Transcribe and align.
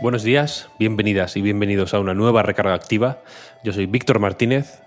Buenos 0.00 0.22
días, 0.22 0.68
bienvenidas 0.78 1.36
y 1.36 1.42
bienvenidos 1.42 1.92
a 1.92 1.98
una 1.98 2.14
nueva 2.14 2.44
recarga 2.44 2.72
activa. 2.72 3.18
Yo 3.64 3.72
soy 3.72 3.86
Víctor 3.86 4.20
Martínez 4.20 4.80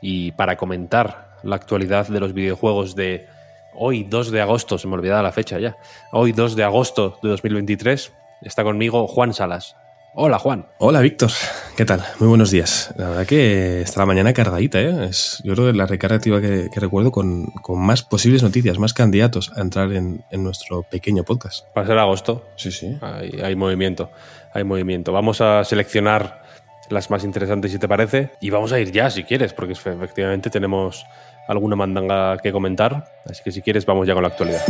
y 0.00 0.32
para 0.32 0.56
comentar 0.56 1.36
la 1.44 1.54
actualidad 1.54 2.08
de 2.08 2.18
los 2.18 2.32
videojuegos 2.32 2.96
de 2.96 3.28
hoy 3.76 4.02
2 4.02 4.32
de 4.32 4.40
agosto, 4.40 4.76
se 4.76 4.88
me 4.88 4.94
olvidaba 4.94 5.22
la 5.22 5.30
fecha 5.30 5.60
ya, 5.60 5.76
hoy 6.10 6.32
2 6.32 6.56
de 6.56 6.64
agosto 6.64 7.16
de 7.22 7.28
2023, 7.28 8.12
está 8.42 8.64
conmigo 8.64 9.06
Juan 9.06 9.34
Salas. 9.34 9.76
Hola 10.18 10.38
Juan. 10.38 10.64
Hola 10.78 11.02
Víctor, 11.02 11.30
¿qué 11.76 11.84
tal? 11.84 12.02
Muy 12.20 12.28
buenos 12.30 12.50
días. 12.50 12.90
La 12.96 13.10
verdad 13.10 13.26
que 13.26 13.82
está 13.82 14.00
la 14.00 14.06
mañana 14.06 14.32
cargadita, 14.32 14.80
¿eh? 14.80 15.08
Es, 15.10 15.42
yo 15.44 15.52
creo 15.52 15.66
que 15.66 15.76
la 15.76 15.84
recarga 15.84 16.16
activa 16.16 16.40
que, 16.40 16.70
que 16.72 16.80
recuerdo 16.80 17.12
con, 17.12 17.44
con, 17.60 17.78
más 17.84 18.02
posibles 18.02 18.42
noticias, 18.42 18.78
más 18.78 18.94
candidatos 18.94 19.52
a 19.54 19.60
entrar 19.60 19.92
en, 19.92 20.24
en 20.30 20.42
nuestro 20.42 20.84
pequeño 20.84 21.22
podcast. 21.22 21.66
Para 21.74 21.86
ser 21.86 21.98
agosto. 21.98 22.46
Sí, 22.56 22.72
sí. 22.72 22.96
Hay, 23.02 23.42
hay 23.42 23.56
movimiento, 23.56 24.10
hay 24.54 24.64
movimiento. 24.64 25.12
Vamos 25.12 25.42
a 25.42 25.62
seleccionar 25.64 26.42
las 26.88 27.10
más 27.10 27.22
interesantes 27.22 27.72
si 27.72 27.78
te 27.78 27.86
parece 27.86 28.30
y 28.40 28.48
vamos 28.48 28.72
a 28.72 28.80
ir 28.80 28.92
ya 28.92 29.10
si 29.10 29.22
quieres, 29.22 29.52
porque 29.52 29.74
efectivamente 29.74 30.48
tenemos 30.48 31.04
alguna 31.46 31.76
mandanga 31.76 32.38
que 32.38 32.52
comentar, 32.52 33.04
así 33.26 33.42
que 33.44 33.52
si 33.52 33.60
quieres 33.60 33.84
vamos 33.84 34.06
ya 34.06 34.14
con 34.14 34.22
la 34.22 34.28
actualidad. 34.30 34.62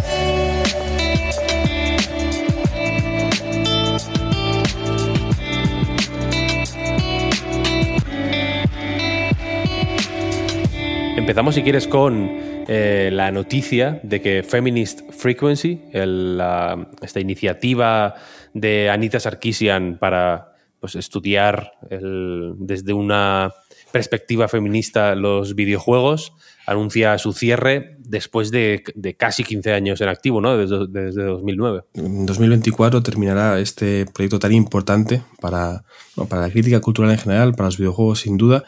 Empezamos, 11.16 11.54
si 11.54 11.62
quieres, 11.62 11.88
con 11.88 12.28
eh, 12.68 13.08
la 13.10 13.30
noticia 13.30 14.00
de 14.02 14.20
que 14.20 14.42
Feminist 14.42 15.00
Frequency, 15.10 15.80
la, 15.92 16.90
esta 17.00 17.20
iniciativa 17.20 18.14
de 18.52 18.90
Anita 18.90 19.18
Sarkisian 19.18 19.96
para 19.98 20.52
pues, 20.78 20.94
estudiar 20.94 21.72
desde 21.90 22.92
una 22.92 23.52
perspectiva 23.92 24.46
feminista 24.46 25.14
los 25.14 25.54
videojuegos, 25.54 26.34
anuncia 26.66 27.16
su 27.18 27.32
cierre 27.32 27.96
después 27.98 28.50
de, 28.50 28.82
casi 29.16 29.44
15 29.44 29.72
años 29.72 30.00
en 30.00 30.08
activo, 30.08 30.40
¿no? 30.40 30.56
desde, 30.56 30.86
desde, 30.88 31.22
2009. 31.24 31.84
En 31.94 32.26
2024 32.26 33.02
terminará 33.02 33.58
este 33.58 34.04
proyecto 34.06 34.38
tan 34.38 34.52
importante 34.52 35.22
para, 35.40 35.84
bueno, 36.14 36.28
para 36.28 36.42
la 36.42 36.50
crítica 36.50 36.80
cultural 36.80 37.10
en 37.12 37.18
general, 37.18 37.54
para 37.54 37.68
los 37.68 37.78
videojuegos 37.78 38.20
sin 38.20 38.36
duda. 38.36 38.64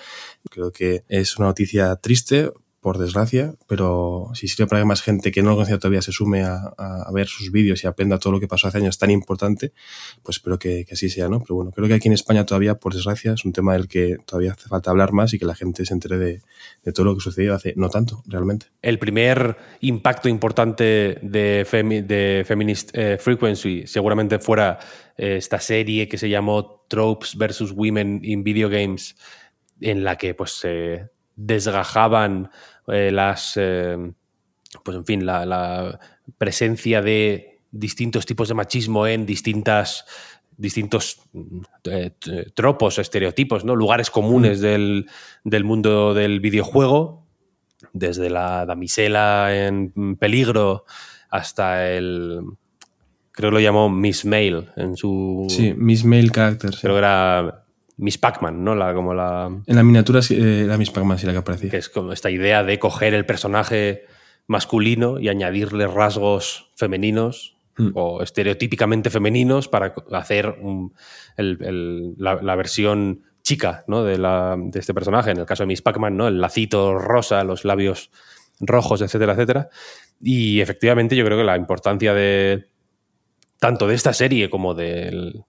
Creo 0.50 0.72
que 0.72 1.04
es 1.08 1.36
una 1.36 1.48
noticia 1.48 1.96
triste, 1.96 2.50
por 2.80 2.98
desgracia, 2.98 3.54
pero 3.66 4.30
si 4.34 4.46
sirve 4.46 4.68
para 4.68 4.80
que 4.80 4.86
más 4.86 5.02
gente 5.02 5.32
que 5.32 5.42
no 5.42 5.50
lo 5.50 5.56
conocía 5.56 5.78
todavía 5.78 6.00
se 6.00 6.12
sume 6.12 6.44
a, 6.44 6.74
ver 7.12 7.26
sus 7.26 7.50
vídeos 7.50 7.82
y 7.82 7.86
aprenda 7.86 8.18
todo 8.18 8.32
lo 8.32 8.40
que 8.40 8.46
pasó 8.46 8.68
hace 8.68 8.78
años 8.78 8.98
tan 8.98 9.10
importante, 9.10 9.72
pues 10.22 10.36
espero 10.36 10.58
que, 10.58 10.86
así 10.90 11.10
sea, 11.10 11.28
¿no? 11.28 11.40
Pero 11.40 11.56
bueno, 11.56 11.72
creo 11.72 11.88
que 11.88 11.94
aquí 11.94 12.08
en 12.08 12.14
España 12.14 12.46
todavía, 12.46 12.76
por 12.76 12.94
desgracia, 12.94 13.32
es 13.32 13.44
un 13.44 13.52
tema 13.52 13.72
del 13.72 13.88
que 13.88 14.16
todavía 14.24 14.52
hace 14.52 14.68
falta 14.68 14.90
hablar 14.90 15.12
más 15.12 15.34
y 15.34 15.38
que 15.38 15.44
la 15.44 15.54
gente 15.54 15.84
se 15.84 15.92
entere 15.92 16.18
de, 16.18 16.42
todo 16.92 17.04
lo 17.04 17.14
que 17.14 17.20
sucedió 17.20 17.54
hace 17.54 17.74
no 17.76 17.90
tanto, 17.90 18.22
realmente. 18.26 18.66
El 18.80 18.98
primer 18.98 19.56
impacto 19.80 20.28
importante 20.28 21.18
de 21.20 21.66
Feminist 22.46 22.90
eh, 22.94 23.18
Frequency 23.18 23.86
seguramente 23.86 24.38
fuera 24.38 24.78
eh, 25.16 25.36
esta 25.36 25.58
serie 25.60 26.08
que 26.08 26.16
se 26.16 26.28
llamó 26.28 26.84
Tropes 26.88 27.36
versus 27.36 27.72
Women 27.72 28.20
in 28.22 28.44
Video 28.44 28.68
Games, 28.68 29.16
en 29.80 30.04
la 30.04 30.16
que 30.16 30.34
pues 30.34 30.52
se 30.52 30.94
eh, 30.94 31.06
desgajaban 31.36 32.50
eh, 32.88 33.10
las, 33.12 33.52
eh, 33.56 33.96
pues 34.84 34.96
en 34.96 35.04
fin, 35.04 35.26
la, 35.26 35.46
la, 35.46 35.98
presencia 36.36 37.00
de 37.00 37.60
distintos 37.70 38.26
tipos 38.26 38.48
de 38.48 38.54
machismo 38.54 39.06
en 39.06 39.24
distintas 39.24 40.04
distintos 40.58 41.20
eh, 41.84 42.10
tropos, 42.54 42.98
estereotipos, 42.98 43.64
¿no? 43.64 43.76
lugares 43.76 44.10
comunes 44.10 44.58
mm. 44.58 44.62
del, 44.62 45.10
del, 45.44 45.64
mundo 45.64 46.12
del 46.14 46.40
videojuego, 46.40 47.24
desde 47.92 48.28
la 48.28 48.66
damisela 48.66 49.50
en 49.54 50.16
peligro 50.16 50.84
hasta 51.30 51.88
el, 51.90 52.40
creo 53.30 53.50
que 53.50 53.54
lo 53.54 53.60
llamó 53.60 53.88
Miss 53.88 54.24
Mail 54.24 54.68
en 54.76 54.96
su... 54.96 55.46
Sí, 55.48 55.74
Miss 55.76 56.04
Mail 56.04 56.32
Character. 56.32 56.70
Creo 56.80 56.94
que 56.94 56.98
era 56.98 57.64
Miss 57.98 58.16
Pac-Man, 58.16 58.64
¿no? 58.64 58.74
La, 58.74 58.94
como 58.94 59.12
la... 59.12 59.50
En 59.66 59.76
la 59.76 59.82
miniatura 59.82 60.20
eh, 60.30 60.64
la 60.66 60.78
Miss 60.78 60.90
Pac-Man 60.90 61.18
sí 61.18 61.26
la 61.26 61.32
que 61.32 61.38
aparecía. 61.38 61.70
Que 61.70 61.76
es 61.78 61.88
como 61.88 62.12
esta 62.12 62.30
idea 62.30 62.62
de 62.62 62.78
coger 62.78 63.12
el 63.12 63.26
personaje 63.26 64.06
masculino 64.46 65.18
y 65.18 65.28
añadirle 65.28 65.86
rasgos 65.88 66.70
femeninos 66.76 67.56
mm. 67.76 67.90
o 67.94 68.22
estereotípicamente 68.22 69.10
femeninos 69.10 69.68
para 69.68 69.94
hacer 70.12 70.56
un, 70.60 70.94
el, 71.36 71.58
el, 71.60 72.14
la, 72.16 72.36
la, 72.40 72.54
versión 72.54 73.24
chica 73.42 73.84
¿no? 73.88 74.04
de, 74.04 74.16
la, 74.16 74.56
de, 74.56 74.78
este 74.78 74.94
personaje. 74.94 75.32
En 75.32 75.38
el 75.38 75.46
caso 75.46 75.64
de 75.64 75.66
Miss 75.66 75.82
Pac-Man, 75.82 76.16
¿no? 76.16 76.28
el 76.28 76.40
lacito 76.40 76.98
rosa, 76.98 77.42
los 77.42 77.64
labios 77.64 78.10
rojos, 78.60 79.02
etcétera, 79.02 79.32
etcétera. 79.32 79.68
Y 80.20 80.60
efectivamente 80.60 81.16
yo 81.16 81.24
creo 81.24 81.36
que 81.36 81.44
la 81.44 81.56
importancia 81.56 82.14
de 82.14 82.68
tanto 83.58 83.88
de 83.88 83.96
esta 83.96 84.12
serie 84.12 84.48
como 84.50 84.74
del 84.74 85.44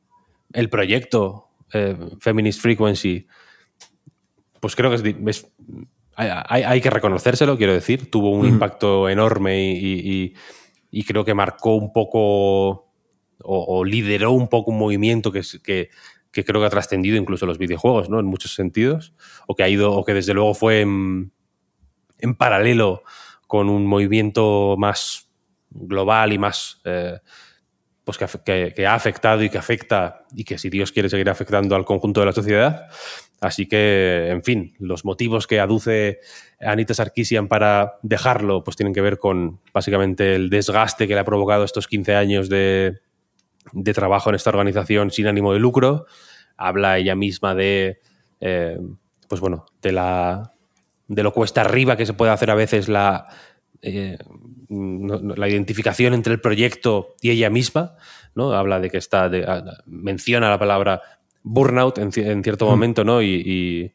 el 0.52 0.70
proyecto 0.70 1.49
eh, 1.74 1.98
Feminist 2.20 2.62
Frequency, 2.62 3.28
pues 4.60 4.76
creo 4.76 4.90
que 4.90 4.96
es, 4.98 5.04
es 5.28 5.52
hay, 6.16 6.64
hay, 6.64 6.82
que 6.82 6.90
reconocérselo, 6.90 7.58
quiero 7.58 7.74
decir. 7.74 8.12
Tuvo 8.12 8.32
un 8.32 8.46
mm. 8.46 8.50
impacto 8.50 9.08
enorme 9.08 9.72
y, 9.72 9.94
y, 9.94 10.34
y, 10.92 11.04
creo 11.04 11.24
que 11.24 11.34
marcó 11.34 11.76
un 11.76 11.94
poco 11.94 12.70
o, 12.70 12.88
o 13.44 13.86
lideró 13.86 14.32
un 14.32 14.50
poco 14.50 14.72
un 14.72 14.80
movimiento 14.80 15.32
que, 15.32 15.42
que, 15.64 15.90
que 16.32 16.44
creo 16.44 16.60
que 16.60 16.68
ha 16.68 16.72
trascendido 16.72 17.16
incluso 17.16 17.46
los 17.46 17.58
videojuegos, 17.58 18.10
¿no? 18.10 18.20
En 18.20 18.26
muchos 18.26 18.54
sentidos. 18.54 19.14
O 19.48 19.56
que 19.56 19.64
ha 19.64 19.70
ido, 19.70 19.94
o 19.94 20.04
que 20.04 20.14
desde 20.14 20.34
luego 20.34 20.54
fue 20.54 20.82
en, 20.82 21.32
en 22.18 22.36
paralelo 22.36 23.04
con 23.48 23.70
un 23.70 23.86
movimiento 23.86 24.76
más 24.78 25.30
global 25.72 26.34
y 26.34 26.38
más 26.38 26.82
eh, 26.86 27.20
pues 28.10 28.42
que, 28.44 28.88
ha 28.88 28.96
afectado 28.96 29.44
y 29.44 29.52
que 29.52 29.60
afecta 29.60 30.24
y 30.34 30.44
que 30.44 30.58
si 30.58 30.72
Dios 30.72 30.92
quiere 30.92 31.10
seguir 31.10 31.30
afectando 31.30 31.76
al 31.76 31.86
conjunto 31.86 32.22
de 32.22 32.26
la 32.26 32.32
sociedad. 32.32 32.88
Así 33.40 33.68
que, 33.68 34.30
en 34.30 34.42
fin, 34.42 34.74
los 34.80 35.06
motivos 35.06 35.46
que 35.46 35.60
aduce 35.60 36.20
Anita 36.60 36.96
Sarkisian 36.96 37.48
para 37.48 38.00
dejarlo, 38.02 38.64
pues 38.64 38.78
tienen 38.78 38.96
que 38.96 39.02
ver 39.02 39.20
con 39.20 39.60
básicamente 39.72 40.34
el 40.34 40.50
desgaste 40.50 41.08
que 41.08 41.14
le 41.14 41.20
ha 41.20 41.24
provocado 41.24 41.64
estos 41.64 41.88
15 41.88 42.16
años 42.16 42.50
de, 42.50 43.00
trabajo 43.94 44.30
en 44.30 44.36
esta 44.36 44.50
organización 44.50 45.12
sin 45.12 45.28
ánimo 45.28 45.54
de 45.54 45.60
lucro. 45.60 46.08
Habla 46.58 46.98
ella 46.98 47.14
misma 47.14 47.54
de, 47.54 48.00
eh, 48.42 48.80
pues 49.28 49.40
bueno, 49.40 49.68
de 49.84 49.92
la 49.92 50.54
de 51.08 51.24
lo 51.24 51.32
cuesta 51.32 51.62
arriba 51.62 51.96
que 51.96 52.08
se 52.08 52.14
puede 52.14 52.32
hacer 52.32 52.50
a 52.50 52.56
veces 52.56 52.90
la, 52.90 53.28
eh, 53.84 54.18
la 54.70 55.50
identificación 55.50 56.14
entre 56.14 56.34
el 56.34 56.42
proyecto 56.42 57.16
y 57.22 57.32
ella 57.32 57.50
misma. 57.50 57.96
¿no? 58.36 58.54
Habla 58.54 58.80
de 58.80 58.90
que 58.90 58.98
está, 58.98 59.30
menciona 59.86 60.50
la 60.50 60.60
palabra 60.60 61.02
burnout 61.44 61.98
en, 61.98 62.12
cierto 62.12 62.66
momento, 62.66 63.04
¿no? 63.04 63.22
Y, 63.22 63.94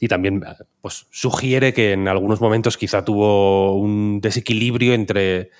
y, 0.00 0.08
también 0.08 0.42
pues, 0.80 1.06
sugiere 1.10 1.72
que 1.72 1.92
en 1.92 2.08
algunos 2.08 2.40
momentos 2.40 2.76
quizá 2.76 3.04
tuvo 3.04 3.76
un 3.76 4.20
desequilibrio 4.20 4.94
entre 4.94 5.50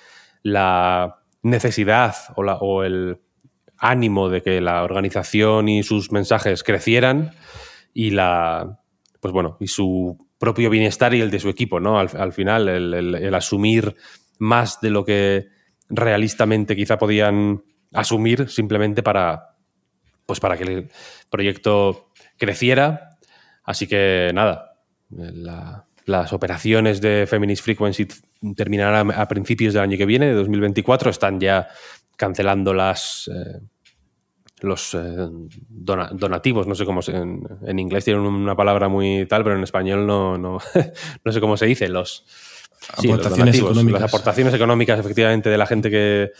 la 0.43 1.21
necesidad 1.41 2.15
o, 2.35 2.43
la, 2.43 2.57
o 2.57 2.83
el 2.83 3.19
ánimo 3.77 4.29
de 4.29 4.41
que 4.41 4.61
la 4.61 4.83
organización 4.83 5.67
y 5.69 5.83
sus 5.83 6.11
mensajes 6.11 6.63
crecieran 6.63 7.31
y 7.93 8.11
la 8.11 8.79
pues 9.23 9.31
bueno, 9.31 9.55
y 9.61 9.67
su 9.67 10.17
propio 10.43 10.69
bienestar 10.69 11.13
y 11.13 11.21
el 11.21 11.31
de 11.31 11.39
su 11.39 11.47
equipo, 11.47 11.79
¿no? 11.79 11.97
Al, 11.97 12.33
final, 12.33 12.67
el, 12.67 13.33
asumir 13.33 13.95
más 14.39 14.81
de 14.81 14.89
lo 14.89 15.05
que 15.05 15.47
realistamente 15.87 16.75
quizá 16.75 16.97
podían 16.97 17.63
asumir 17.93 18.49
simplemente 18.49 19.01
para, 19.01 19.55
pues 20.25 20.41
para 20.41 20.57
que 20.57 20.63
el 20.65 20.89
proyecto 21.31 22.09
creciera. 22.37 23.17
Así 23.63 23.87
que 23.87 24.31
nada, 24.33 24.73
las 26.03 26.33
operaciones 26.33 26.99
de 26.99 27.25
Feminist 27.25 27.63
Frequency 27.63 28.05
terminarán 28.57 29.11
a, 29.11 29.25
principios 29.29 29.73
del 29.73 29.83
año 29.83 29.97
que 29.97 30.05
viene, 30.05 30.25
de 30.25 30.33
2024. 30.33 31.09
Están 31.09 31.39
ya 31.39 31.69
cancelando 32.17 32.73
las, 32.73 33.31
eh, 33.33 33.61
los 34.63 34.93
eh, 34.93 35.27
donativos, 35.69 36.67
no 36.67 36.73
sé 36.73 36.85
cómo 36.85 37.01
se, 37.01 37.11
en, 37.15 37.79
inglés 37.79 38.05
tienen 38.05 38.23
una 38.23 38.55
palabra 38.55 38.87
muy 38.87 39.25
tal, 39.25 39.43
pero 39.43 39.57
en 39.57 39.63
español 39.63 40.07
no, 40.07 40.37
no, 40.37 40.57
no 41.25 41.31
sé 41.31 41.41
cómo 41.41 41.57
se 41.57 41.65
dice, 41.65 41.89
los, 41.89 42.25
aportaciones 42.97 43.57
económicas. 43.57 44.01
Las 44.01 44.13
aportaciones 44.13 44.53
económicas, 44.53 44.99
efectivamente, 44.99 45.49
de 45.49 45.57
la 45.57 45.65
gente 45.65 45.89
que, 45.89 46.31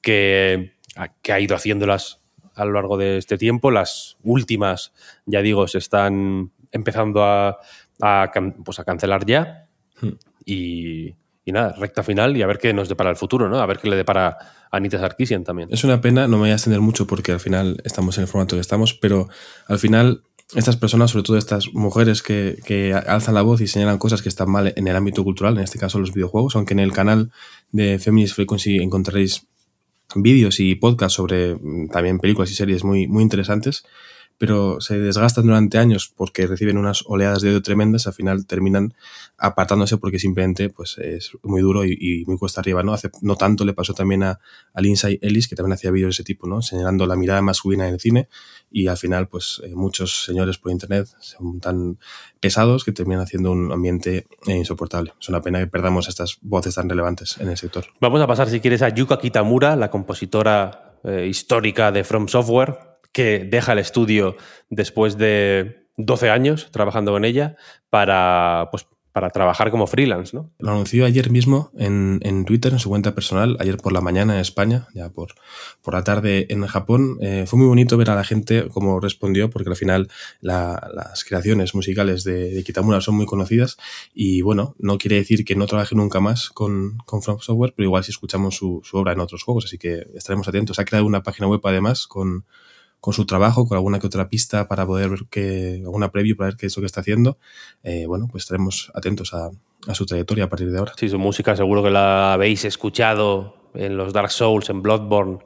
que, 0.00 0.74
que, 1.22 1.32
ha 1.32 1.40
ido 1.40 1.56
haciéndolas 1.56 2.22
a 2.54 2.64
lo 2.64 2.72
largo 2.72 2.96
de 2.96 3.18
este 3.18 3.36
tiempo. 3.36 3.72
Las 3.72 4.16
últimas, 4.22 4.92
ya 5.26 5.42
digo, 5.42 5.66
se 5.66 5.78
están 5.78 6.52
empezando 6.70 7.24
a, 7.24 7.58
a, 8.00 8.32
pues 8.64 8.78
a 8.78 8.84
cancelar 8.84 9.26
ya. 9.26 9.66
Hmm. 10.00 10.12
Y, 10.44 11.16
y 11.46 11.52
nada, 11.52 11.74
recta 11.78 12.02
final 12.02 12.36
y 12.36 12.42
a 12.42 12.46
ver 12.46 12.58
qué 12.58 12.74
nos 12.74 12.88
depara 12.88 13.08
el 13.08 13.16
futuro, 13.16 13.48
¿no? 13.48 13.60
A 13.60 13.66
ver 13.66 13.78
qué 13.78 13.88
le 13.88 13.94
depara 13.94 14.36
a 14.68 14.76
Anita 14.76 14.98
Sarkisian 14.98 15.44
también. 15.44 15.68
Es 15.70 15.84
una 15.84 16.00
pena, 16.00 16.26
no 16.26 16.38
me 16.38 16.42
voy 16.42 16.50
a 16.50 16.54
extender 16.54 16.80
mucho 16.80 17.06
porque 17.06 17.30
al 17.30 17.38
final 17.38 17.80
estamos 17.84 18.18
en 18.18 18.22
el 18.22 18.28
formato 18.28 18.56
que 18.56 18.60
estamos, 18.60 18.94
pero 18.94 19.28
al 19.68 19.78
final 19.78 20.22
estas 20.56 20.76
personas, 20.76 21.12
sobre 21.12 21.22
todo 21.22 21.36
estas 21.36 21.72
mujeres 21.72 22.22
que, 22.22 22.58
que, 22.64 22.94
alzan 22.94 23.36
la 23.36 23.42
voz 23.42 23.60
y 23.60 23.68
señalan 23.68 23.98
cosas 23.98 24.22
que 24.22 24.28
están 24.28 24.50
mal 24.50 24.72
en 24.74 24.88
el 24.88 24.96
ámbito 24.96 25.22
cultural, 25.22 25.56
en 25.56 25.62
este 25.62 25.78
caso 25.78 26.00
los 26.00 26.12
videojuegos, 26.12 26.56
aunque 26.56 26.74
en 26.74 26.80
el 26.80 26.92
canal 26.92 27.30
de 27.70 28.00
Feminist 28.00 28.34
Frequency 28.34 28.78
encontraréis 28.78 29.46
vídeos 30.16 30.58
y 30.58 30.74
podcasts 30.74 31.14
sobre 31.14 31.54
mm, 31.54 31.90
también 31.90 32.18
películas 32.18 32.50
y 32.50 32.54
series 32.54 32.82
muy, 32.82 33.06
muy 33.06 33.22
interesantes, 33.22 33.84
pero 34.38 34.80
se 34.80 34.98
desgastan 34.98 35.46
durante 35.46 35.78
años 35.78 36.12
porque 36.14 36.46
reciben 36.46 36.78
unas 36.78 37.04
oleadas 37.06 37.42
de 37.42 37.50
odio 37.50 37.62
tremendas, 37.62 38.06
al 38.06 38.12
final 38.12 38.46
terminan 38.46 38.94
apartándose 39.38 39.96
porque 39.98 40.18
simplemente 40.18 40.68
pues, 40.70 40.98
es 40.98 41.32
muy 41.42 41.62
duro 41.62 41.84
y, 41.84 42.24
muy 42.26 42.38
cuesta 42.38 42.60
arriba. 42.60 42.82
¿no? 42.82 42.92
Hace 42.92 43.10
no 43.22 43.36
tanto 43.36 43.64
le 43.64 43.72
pasó 43.72 43.94
también 43.94 44.22
a, 44.22 44.38
a 44.72 44.80
Lindsay 44.80 45.18
Ellis, 45.22 45.48
que 45.48 45.56
también 45.56 45.74
hacía 45.74 45.90
vídeos 45.90 46.08
de 46.08 46.22
ese 46.22 46.24
tipo, 46.24 46.46
¿no? 46.46 46.62
señalando 46.62 47.06
la 47.06 47.16
mirada 47.16 47.42
masculina 47.42 47.86
en 47.88 47.94
el 47.94 48.00
cine 48.00 48.28
y 48.70 48.88
al 48.88 48.96
final 48.96 49.28
pues 49.28 49.60
eh, 49.64 49.74
muchos 49.74 50.24
señores 50.24 50.58
por 50.58 50.72
internet 50.72 51.08
son 51.20 51.60
tan 51.60 51.98
pesados 52.40 52.84
que 52.84 52.92
terminan 52.92 53.22
haciendo 53.22 53.52
un 53.52 53.72
ambiente 53.72 54.26
eh, 54.46 54.56
insoportable. 54.56 55.12
Es 55.20 55.28
una 55.28 55.40
pena 55.40 55.58
que 55.58 55.66
perdamos 55.66 56.08
estas 56.08 56.38
voces 56.42 56.74
tan 56.74 56.88
relevantes 56.88 57.38
en 57.38 57.48
el 57.48 57.56
sector. 57.56 57.86
Vamos 58.00 58.20
a 58.20 58.26
pasar 58.26 58.48
si 58.48 58.60
quieres 58.60 58.82
a 58.82 58.88
Yuka 58.88 59.18
Kitamura, 59.18 59.76
la 59.76 59.90
compositora 59.90 60.98
eh, 61.04 61.26
histórica 61.28 61.92
de 61.92 62.04
From 62.04 62.28
Software, 62.28 62.78
que 63.16 63.48
deja 63.50 63.72
el 63.72 63.78
estudio 63.78 64.36
después 64.68 65.16
de 65.16 65.88
12 65.96 66.28
años 66.28 66.68
trabajando 66.70 67.12
con 67.12 67.24
ella 67.24 67.56
para, 67.88 68.68
pues, 68.70 68.86
para 69.10 69.30
trabajar 69.30 69.70
como 69.70 69.86
freelance, 69.86 70.36
¿no? 70.36 70.52
Lo 70.58 70.72
anunció 70.72 71.06
ayer 71.06 71.30
mismo 71.30 71.70
en, 71.78 72.44
Twitter, 72.44 72.74
en 72.74 72.78
su 72.78 72.90
cuenta 72.90 73.14
personal, 73.14 73.56
ayer 73.58 73.78
por 73.78 73.94
la 73.94 74.02
mañana 74.02 74.34
en 74.34 74.40
España, 74.40 74.88
ya 74.92 75.08
por, 75.08 75.28
por 75.80 75.94
la 75.94 76.04
tarde 76.04 76.46
en 76.50 76.66
Japón. 76.66 77.16
Eh, 77.22 77.44
fue 77.46 77.58
muy 77.58 77.68
bonito 77.68 77.96
ver 77.96 78.10
a 78.10 78.14
la 78.14 78.22
gente 78.22 78.68
cómo 78.70 79.00
respondió, 79.00 79.48
porque 79.48 79.70
al 79.70 79.76
final 79.76 80.10
las 80.42 81.24
creaciones 81.24 81.74
musicales 81.74 82.22
de, 82.22 82.62
Kitamura 82.66 83.00
son 83.00 83.14
muy 83.14 83.24
conocidas 83.24 83.78
y 84.12 84.42
bueno, 84.42 84.74
no 84.78 84.98
quiere 84.98 85.16
decir 85.16 85.42
que 85.46 85.56
no 85.56 85.66
trabaje 85.66 85.94
nunca 85.94 86.20
más 86.20 86.50
con, 86.50 86.98
con 87.06 87.22
From 87.22 87.38
Software, 87.40 87.72
pero 87.74 87.86
igual 87.86 88.04
si 88.04 88.10
escuchamos 88.10 88.56
su, 88.56 88.82
su 88.84 88.98
obra 88.98 89.12
en 89.12 89.20
otros 89.20 89.42
juegos, 89.42 89.64
así 89.64 89.78
que 89.78 90.06
estaremos 90.14 90.46
atentos. 90.48 90.78
Ha 90.78 90.84
creado 90.84 91.06
una 91.06 91.22
página 91.22 91.48
web 91.48 91.62
además 91.64 92.06
con 92.06 92.44
con 93.06 93.14
su 93.14 93.24
trabajo, 93.24 93.68
con 93.68 93.76
alguna 93.76 94.00
que 94.00 94.08
otra 94.08 94.28
pista 94.28 94.66
para 94.66 94.84
poder 94.84 95.10
ver 95.10 95.20
que, 95.30 95.80
alguna 95.84 96.10
preview 96.10 96.36
para 96.36 96.48
ver 96.48 96.56
qué 96.56 96.66
es 96.66 96.76
lo 96.76 96.80
que 96.80 96.86
está 96.86 97.02
haciendo, 97.02 97.38
eh, 97.84 98.04
bueno, 98.04 98.26
pues 98.28 98.42
estaremos 98.42 98.90
atentos 98.94 99.32
a, 99.32 99.52
su 99.94 100.06
trayectoria 100.06 100.46
a 100.46 100.48
partir 100.48 100.72
de 100.72 100.78
ahora. 100.80 100.92
Sí, 100.96 101.08
su 101.08 101.16
música 101.16 101.54
seguro 101.54 101.84
que 101.84 101.90
la 101.90 102.32
habéis 102.32 102.64
escuchado 102.64 103.70
en 103.74 103.96
los 103.96 104.12
Dark 104.12 104.32
Souls, 104.32 104.68
en 104.70 104.82
Bloodborne, 104.82 105.38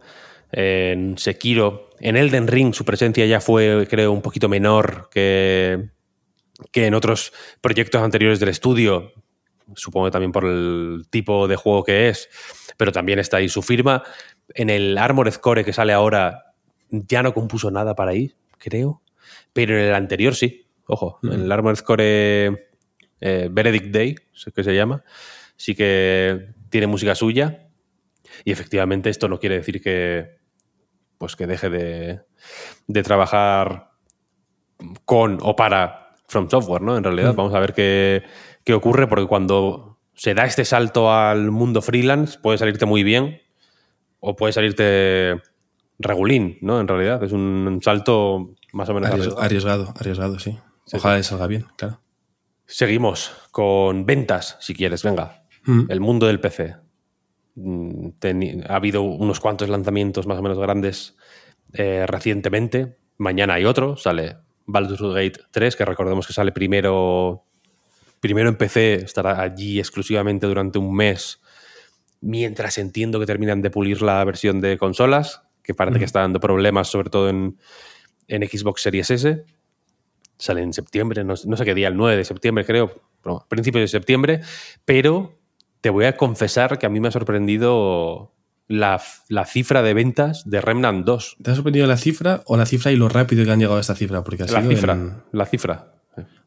en 0.52 1.18
Sekiro. 1.18 1.90
En 2.00 2.16
Elden 2.16 2.46
Ring 2.46 2.72
su 2.72 2.86
presencia 2.86 3.26
ya 3.26 3.42
fue, 3.42 3.86
creo, 3.90 4.10
un 4.10 4.22
poquito 4.22 4.48
menor 4.48 5.10
que, 5.10 5.90
que 6.72 6.86
en 6.86 6.94
otros 6.94 7.30
proyectos 7.60 8.00
anteriores 8.00 8.40
del 8.40 8.48
estudio, 8.48 9.12
supongo 9.74 10.10
también 10.10 10.32
por 10.32 10.46
el 10.46 11.02
tipo 11.10 11.46
de 11.46 11.56
juego 11.56 11.84
que 11.84 12.08
es, 12.08 12.30
pero 12.78 12.90
también 12.90 13.18
está 13.18 13.36
ahí 13.36 13.50
su 13.50 13.60
firma. 13.60 14.02
En 14.54 14.70
el 14.70 14.96
Armored 14.96 15.34
Core 15.34 15.62
que 15.62 15.74
sale 15.74 15.92
ahora 15.92 16.49
ya 16.90 17.22
no 17.22 17.34
compuso 17.34 17.70
nada 17.70 17.94
para 17.94 18.12
ahí, 18.12 18.34
creo. 18.58 19.02
Pero 19.52 19.78
en 19.78 19.86
el 19.86 19.94
anterior 19.94 20.34
sí. 20.34 20.66
Ojo, 20.86 21.18
en 21.22 21.42
el 21.42 21.52
Armored 21.52 21.78
Core 21.78 22.70
eh, 23.20 23.48
Benedict 23.50 23.86
Day, 23.86 24.16
que 24.54 24.64
se 24.64 24.74
llama, 24.74 25.04
sí 25.56 25.74
que 25.74 26.48
tiene 26.68 26.86
música 26.86 27.14
suya. 27.14 27.68
Y 28.44 28.52
efectivamente 28.52 29.10
esto 29.10 29.28
no 29.28 29.38
quiere 29.38 29.56
decir 29.56 29.80
que, 29.80 30.38
pues 31.18 31.36
que 31.36 31.46
deje 31.46 31.70
de, 31.70 32.20
de 32.86 33.02
trabajar 33.02 33.90
con 35.04 35.38
o 35.42 35.54
para 35.54 36.14
From 36.26 36.48
Software, 36.48 36.82
¿no? 36.82 36.96
En 36.96 37.04
realidad, 37.04 37.34
vamos 37.34 37.54
a 37.54 37.60
ver 37.60 37.74
qué, 37.74 38.22
qué 38.64 38.72
ocurre, 38.72 39.06
porque 39.06 39.26
cuando 39.26 39.98
se 40.14 40.34
da 40.34 40.44
este 40.44 40.64
salto 40.64 41.12
al 41.12 41.50
mundo 41.50 41.82
freelance, 41.82 42.38
puede 42.38 42.58
salirte 42.58 42.86
muy 42.86 43.02
bien 43.02 43.40
o 44.20 44.36
puede 44.36 44.52
salirte 44.52 45.40
regulín, 46.00 46.58
¿no? 46.62 46.80
En 46.80 46.88
realidad, 46.88 47.22
es 47.22 47.32
un 47.32 47.80
salto 47.82 48.54
más 48.72 48.88
o 48.88 48.94
menos 48.94 49.10
arriesgado. 49.10 49.40
Arriesgado, 49.40 49.94
arriesgado, 49.96 50.38
sí. 50.38 50.58
Ojalá 50.92 51.18
le 51.18 51.22
salga 51.22 51.46
bien, 51.46 51.66
claro. 51.76 52.00
Seguimos 52.66 53.32
con 53.50 54.06
ventas, 54.06 54.56
si 54.60 54.74
quieres, 54.74 55.02
venga. 55.02 55.44
Mm. 55.64 55.90
El 55.90 56.00
mundo 56.00 56.26
del 56.26 56.40
PC. 56.40 56.76
Mm, 57.54 58.08
ha 58.68 58.76
habido 58.76 59.02
unos 59.02 59.40
cuantos 59.40 59.68
lanzamientos 59.68 60.26
más 60.26 60.38
o 60.38 60.42
menos 60.42 60.58
grandes 60.58 61.16
eh, 61.74 62.06
recientemente. 62.06 62.96
Mañana 63.18 63.54
hay 63.54 63.64
otro, 63.64 63.96
sale 63.96 64.38
Baldur's 64.66 65.02
Gate 65.02 65.40
3, 65.50 65.76
que 65.76 65.84
recordemos 65.84 66.26
que 66.26 66.32
sale 66.32 66.52
primero, 66.52 67.44
primero 68.20 68.48
en 68.48 68.56
PC, 68.56 68.94
estará 68.94 69.42
allí 69.42 69.78
exclusivamente 69.78 70.46
durante 70.46 70.78
un 70.78 70.94
mes, 70.94 71.40
mientras 72.20 72.78
entiendo 72.78 73.20
que 73.20 73.26
terminan 73.26 73.60
de 73.60 73.70
pulir 73.70 74.00
la 74.00 74.24
versión 74.24 74.60
de 74.60 74.78
consolas, 74.78 75.42
que 75.70 75.74
parece 75.74 76.00
que 76.00 76.04
está 76.04 76.20
dando 76.20 76.40
problemas, 76.40 76.88
sobre 76.88 77.10
todo 77.10 77.28
en, 77.28 77.56
Xbox 78.28 78.82
Series 78.82 79.10
S. 79.10 79.44
Sale 80.36 80.62
en 80.62 80.72
septiembre, 80.72 81.22
no, 81.22 81.36
sé 81.36 81.64
qué 81.64 81.74
día, 81.74 81.88
el 81.88 81.96
9 81.96 82.16
de 82.16 82.24
septiembre 82.24 82.64
creo, 82.64 83.02
principios 83.48 83.82
de 83.82 83.88
septiembre, 83.88 84.40
pero 84.84 85.38
te 85.80 85.90
voy 85.90 86.06
a 86.06 86.16
confesar 86.16 86.78
que 86.78 86.86
a 86.86 86.88
mí 86.88 86.98
me 86.98 87.08
ha 87.08 87.12
sorprendido 87.12 88.32
la, 88.66 89.00
cifra 89.46 89.82
de 89.82 89.94
ventas 89.94 90.48
de 90.48 90.60
Remnant 90.60 91.04
2. 91.04 91.36
¿Te 91.42 91.50
ha 91.52 91.54
sorprendido 91.54 91.86
la 91.86 91.96
cifra 91.96 92.42
o 92.46 92.56
la 92.56 92.66
cifra 92.66 92.90
y 92.90 92.96
lo 92.96 93.08
rápido 93.08 93.44
que 93.44 93.52
han 93.52 93.60
llegado 93.60 93.76
a 93.76 93.80
esta 93.80 93.94
cifra? 93.94 94.24
Porque 94.24 94.44
la 94.44 94.62
cifra, 94.62 95.24
la 95.30 95.46
cifra. 95.46 95.94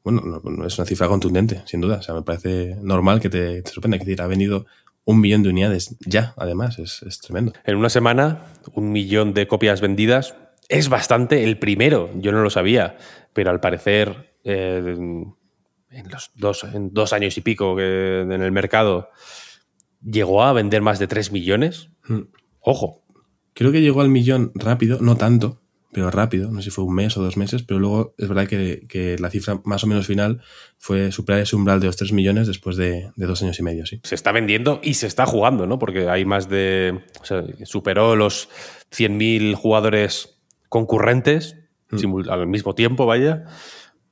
Bueno, 0.04 0.22
no, 0.44 0.66
es 0.66 0.78
una 0.78 0.86
cifra 0.86 1.08
contundente, 1.08 1.62
sin 1.66 1.80
duda. 1.80 1.98
O 1.98 2.02
sea, 2.02 2.14
me 2.14 2.24
parece 2.24 2.76
normal 2.82 3.22
que 3.22 3.30
te, 3.30 3.62
te 3.62 3.72
sorprenda. 3.72 3.98
Que 4.00 4.16
ha 4.20 4.28
venido 4.28 4.66
un 5.06 5.20
millón 5.20 5.44
de 5.44 5.50
unidades 5.50 5.96
ya, 6.06 6.34
además, 6.38 6.80
es, 6.80 7.20
tremendo. 7.20 7.54
En 7.66 7.76
una 7.76 7.90
semana, 7.90 8.46
un 8.74 8.92
millón 8.92 9.34
de 9.34 9.48
copias 9.48 9.82
vendidas 9.82 10.36
es 10.70 10.90
bastante 10.90 11.44
el 11.44 11.60
primero, 11.60 12.10
yo 12.16 12.32
no 12.32 12.42
lo 12.42 12.50
sabía, 12.50 12.98
pero 13.34 13.52
al 13.52 13.60
parecer 13.60 14.38
eh, 14.44 14.96
en 15.94 16.10
los 16.10 16.32
dos, 16.36 16.64
en 16.64 16.94
dos 16.94 17.14
años 17.14 17.38
y 17.38 17.42
pico 17.42 17.76
que 17.76 18.22
en 18.22 18.32
el 18.32 18.52
mercado 18.52 19.10
llegó 20.02 20.44
a 20.44 20.54
vender 20.54 20.82
más 20.82 21.00
de 21.00 21.08
3 21.08 21.32
millones. 21.32 21.90
Hmm. 22.08 22.24
Ojo. 22.60 23.04
Creo 23.56 23.72
que 23.72 23.82
llegó 23.82 24.02
al 24.02 24.10
millón 24.10 24.52
rápido, 24.56 24.98
no 25.00 25.16
tanto, 25.16 25.62
pero 25.94 26.10
rápido, 26.12 26.52
no 26.52 26.62
sé 26.62 26.66
si 26.66 26.70
fue 26.72 26.84
un 26.84 26.96
mes 26.96 27.16
o 27.18 27.24
dos 27.24 27.38
meses, 27.38 27.64
pero 27.64 27.80
luego 27.80 28.16
es 28.18 28.28
verdad 28.28 28.48
que, 28.48 29.16
la 29.20 29.30
cifra 29.30 29.62
más 29.64 29.84
o 29.84 29.88
menos 29.88 30.08
final 30.08 30.42
fue 30.78 31.12
superar 31.12 31.42
ese 31.42 31.56
umbral 31.56 31.80
de 31.80 31.88
los 31.88 31.96
3 31.96 32.12
millones 32.14 32.48
después 32.48 32.76
de, 32.76 33.12
dos 33.16 33.42
años 33.44 33.60
y 33.60 33.64
medio, 33.64 33.86
sí. 33.86 34.02
Se 34.04 34.16
está 34.16 34.32
vendiendo 34.32 34.80
y 34.84 34.96
se 34.96 35.08
está 35.08 35.26
jugando, 35.26 35.68
¿no? 35.68 35.80
Porque 35.80 36.10
hay 36.10 36.26
más 36.26 36.50
de... 36.50 37.04
O 37.22 37.26
sea, 37.26 37.44
superó 37.64 38.16
los 38.16 38.50
100.000 38.92 39.56
jugadores 39.56 40.42
concurrentes 40.68 41.58
mm. 41.92 42.30
al 42.30 42.48
mismo 42.48 42.76
tiempo, 42.76 43.06
vaya. 43.06 43.46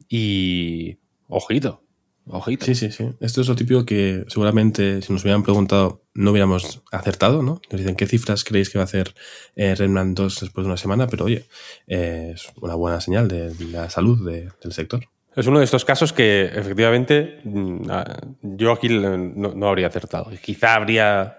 Y... 0.07 0.97
Ojito, 1.27 1.83
Ojito. 2.31 2.65
Sí, 2.65 2.75
sí, 2.75 2.91
sí. 2.91 3.09
Esto 3.19 3.41
es 3.41 3.47
lo 3.47 3.55
típico 3.55 3.85
que 3.85 4.25
seguramente 4.27 5.01
si 5.01 5.11
nos 5.11 5.23
hubieran 5.23 5.43
preguntado 5.43 6.03
no 6.13 6.31
hubiéramos 6.31 6.81
acertado, 6.91 7.41
¿no? 7.41 7.61
Nos 7.71 7.79
dicen 7.79 7.95
qué 7.95 8.05
cifras 8.05 8.43
creéis 8.43 8.69
que 8.69 8.77
va 8.77 8.83
a 8.83 8.85
hacer 8.85 9.13
eh, 9.55 9.75
Remnant 9.75 10.17
2 10.17 10.39
después 10.41 10.65
de 10.65 10.69
una 10.69 10.77
semana, 10.77 11.07
pero 11.07 11.25
oye, 11.25 11.45
eh, 11.87 12.31
es 12.35 12.51
una 12.61 12.75
buena 12.75 12.99
señal 13.01 13.27
de 13.27 13.53
la 13.71 13.89
salud 13.89 14.29
del 14.29 14.73
sector. 14.73 15.07
Es 15.35 15.47
uno 15.47 15.59
de 15.59 15.65
estos 15.65 15.85
casos 15.85 16.11
que 16.11 16.43
efectivamente 16.43 17.39
mm, 17.43 17.89
ah, 17.89 18.17
yo 18.41 18.71
aquí 18.73 18.89
no, 18.89 19.67
habría 19.67 19.87
acertado. 19.87 20.29
Quizá 20.41 20.75
habría 20.75 21.37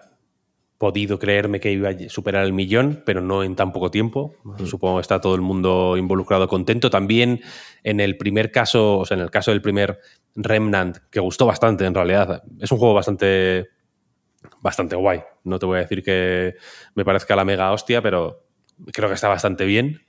podido 0.79 1.19
creerme 1.19 1.61
que 1.61 1.71
iba 1.71 1.91
a 1.91 2.09
superar 2.09 2.45
el 2.45 2.55
millón, 2.55 3.03
pero 3.05 3.21
no 3.21 3.45
en 3.45 3.55
tan 3.55 3.73
poco 3.73 3.91
tiempo. 3.91 4.35
Mm. 4.45 4.65
Supongo 4.65 4.97
que 4.97 5.03
está 5.03 5.21
todo 5.21 5.35
el 5.35 5.43
mundo 5.43 5.97
involucrado 5.99 6.49
contento. 6.49 6.89
También 6.89 7.43
en 7.85 8.01
el 8.01 8.17
primer 8.17 8.51
caso, 8.51 8.99
o 8.99 9.05
sea, 9.05 9.17
en 9.17 9.23
el 9.23 9.31
caso 9.31 9.51
del 9.51 9.61
primer 9.61 10.01
Remnant, 10.35 10.99
que 11.11 11.21
gustó 11.21 11.47
bastante 11.47 11.85
en 11.85 11.95
realidad. 11.95 12.43
Es 12.59 12.73
un 12.73 12.79
juego 12.79 12.95
bastante, 12.95 13.69
bastante 14.61 14.97
guay. 14.97 15.23
No 15.45 15.59
te 15.59 15.67
voy 15.67 15.79
a 15.79 15.83
decir 15.83 16.03
que 16.03 16.55
me 16.95 17.05
parezca 17.05 17.37
la 17.37 17.45
mega 17.45 17.73
hostia, 17.73 18.03
pero 18.03 18.47
creo 18.93 19.09
que 19.09 19.15
está 19.15 19.29
bastante 19.29 19.65
bien. 19.65 20.07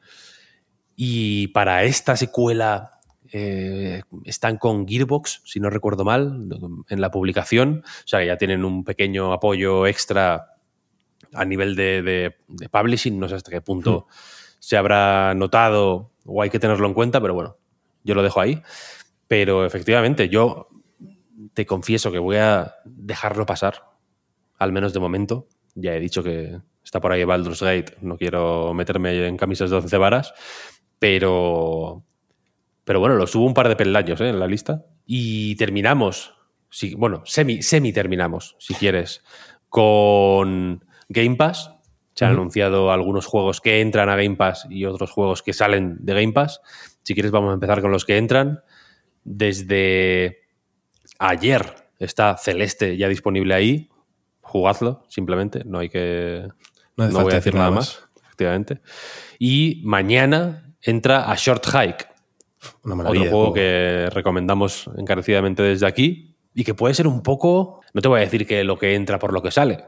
Y 0.95 1.47
para 1.47 1.83
esta 1.83 2.15
secuela 2.15 3.01
eh, 3.31 4.03
están 4.25 4.57
con 4.57 4.87
Gearbox, 4.87 5.41
si 5.43 5.59
no 5.59 5.69
recuerdo 5.69 6.05
mal, 6.05 6.47
en 6.87 7.01
la 7.01 7.11
publicación. 7.11 7.83
O 7.85 8.07
sea, 8.07 8.19
que 8.19 8.27
ya 8.27 8.37
tienen 8.37 8.63
un 8.63 8.83
pequeño 8.83 9.33
apoyo 9.33 9.87
extra 9.87 10.53
a 11.33 11.45
nivel 11.45 11.75
de, 11.75 12.35
publishing, 12.71 13.19
no 13.19 13.27
sé 13.27 13.35
hasta 13.35 13.49
qué 13.49 13.59
punto 13.59 14.05
hmm. 14.07 14.13
se 14.59 14.77
habrá 14.77 15.33
notado 15.33 16.11
o 16.25 16.41
hay 16.43 16.51
que 16.51 16.59
tenerlo 16.59 16.87
en 16.87 16.93
cuenta, 16.93 17.19
pero 17.19 17.33
bueno, 17.33 17.57
yo 18.03 18.13
lo 18.13 18.21
dejo 18.21 18.39
ahí. 18.39 18.61
Pero 19.33 19.65
efectivamente, 19.65 20.29
yo 20.29 20.67
te 21.55 21.65
confieso 21.65 22.11
que 22.11 22.19
voy 22.19 22.35
a 22.35 22.75
dejarlo 22.85 23.47
pasar, 23.47 23.81
al 24.59 24.71
menos 24.71 24.93
de 24.93 24.99
momento. 24.99 25.47
Ya 25.73 25.95
he 25.95 25.99
dicho 25.99 26.21
que 26.21 26.61
está 26.83 27.01
por 27.01 27.11
ahí 27.11 27.23
Baldur's 27.23 27.63
Gate, 27.63 27.97
no 28.01 28.15
quiero 28.15 28.75
meterme 28.75 29.25
en 29.25 29.35
camisas 29.35 29.71
de 29.71 29.77
11 29.77 29.97
varas, 29.97 30.35
pero, 30.99 32.03
pero 32.83 32.99
bueno, 32.99 33.15
lo 33.15 33.25
subo 33.25 33.47
un 33.47 33.55
par 33.55 33.69
de 33.69 33.75
peldaños 33.75 34.21
¿eh? 34.21 34.29
en 34.29 34.39
la 34.39 34.45
lista. 34.45 34.85
Y 35.03 35.55
terminamos, 35.55 36.35
bueno, 36.95 37.23
semi, 37.25 37.63
semi 37.63 37.91
terminamos, 37.91 38.55
si 38.59 38.75
quieres, 38.75 39.23
con 39.67 40.85
Game 41.09 41.37
Pass. 41.37 41.71
Se 42.13 42.25
han 42.25 42.33
anunciado 42.33 42.91
algunos 42.91 43.25
juegos 43.25 43.61
que 43.61 43.81
entran 43.81 44.09
a 44.09 44.15
Game 44.15 44.35
Pass 44.35 44.67
y 44.69 44.85
otros 44.85 45.09
juegos 45.09 45.41
que 45.41 45.53
salen 45.53 45.97
de 46.01 46.13
Game 46.13 46.33
Pass. 46.33 46.61
Si 47.01 47.15
quieres, 47.15 47.31
vamos 47.31 47.49
a 47.49 47.53
empezar 47.55 47.81
con 47.81 47.91
los 47.91 48.05
que 48.05 48.17
entran. 48.17 48.61
Desde 49.23 50.41
ayer 51.19 51.89
está 51.99 52.37
Celeste 52.37 52.97
ya 52.97 53.07
disponible 53.07 53.53
ahí. 53.53 53.89
Jugadlo, 54.41 55.03
simplemente. 55.07 55.63
No 55.65 55.79
hay 55.79 55.89
que. 55.89 56.47
No, 56.97 57.09
voy 57.09 57.31
a 57.31 57.35
decir 57.35 57.55
nada 57.55 57.71
más. 57.71 58.07
efectivamente. 58.25 58.81
Y 59.39 59.81
mañana 59.85 60.75
entra 60.81 61.31
a 61.31 61.35
Short 61.35 61.65
Hike. 61.65 62.07
Una 62.83 63.09
Otro 63.09 63.21
juego 63.21 63.53
que 63.53 64.09
recomendamos 64.11 64.89
encarecidamente 64.97 65.63
desde 65.63 65.87
aquí. 65.87 66.35
Y 66.53 66.63
que 66.63 66.73
puede 66.73 66.93
ser 66.93 67.07
un 67.07 67.23
poco. 67.23 67.81
No 67.93 68.01
te 68.01 68.07
voy 68.07 68.19
a 68.19 68.23
decir 68.23 68.45
que 68.45 68.63
lo 68.63 68.77
que 68.77 68.95
entra 68.95 69.17
por 69.17 69.33
lo 69.33 69.41
que 69.41 69.51
sale 69.51 69.85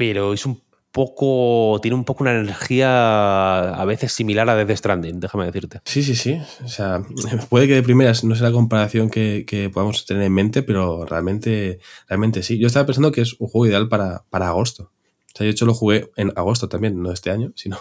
pero 0.00 0.32
es 0.32 0.46
un 0.46 0.62
poco. 0.92 1.78
Tiene 1.80 1.94
un 1.94 2.04
poco 2.04 2.24
una 2.24 2.32
energía 2.32 3.74
a 3.74 3.84
veces 3.84 4.12
similar 4.12 4.48
a 4.48 4.56
Death 4.56 4.76
Stranding, 4.76 5.20
déjame 5.20 5.46
decirte. 5.46 5.80
Sí, 5.84 6.02
sí, 6.02 6.14
sí. 6.14 6.40
O 6.64 6.68
sea, 6.68 7.02
puede 7.48 7.68
que 7.68 7.74
de 7.74 7.82
primeras 7.82 8.24
no 8.24 8.34
sea 8.34 8.48
la 8.48 8.52
comparación 8.52 9.10
que, 9.10 9.70
podamos 9.72 10.04
tener 10.06 10.24
en 10.24 10.32
mente, 10.32 10.62
pero 10.62 11.04
realmente, 11.04 11.80
realmente 12.08 12.42
sí. 12.42 12.58
Yo 12.58 12.66
estaba 12.66 12.86
pensando 12.86 13.12
que 13.12 13.22
es 13.22 13.34
un 13.38 13.48
juego 13.48 13.66
ideal 13.66 13.88
para, 13.88 14.24
para 14.30 14.48
agosto. 14.48 14.90
O 15.32 15.36
sea, 15.36 15.46
yo 15.46 15.52
hecho 15.52 15.64
lo 15.64 15.74
jugué 15.74 16.10
en 16.16 16.32
agosto 16.34 16.68
también, 16.68 17.00
no 17.00 17.12
este 17.12 17.30
año, 17.30 17.52
sino 17.54 17.78